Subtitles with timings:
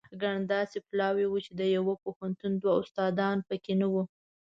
[0.21, 4.03] ګڼ داسې پلاوي وو چې د یوه پوهنتون دوه استادان په کې نه وو.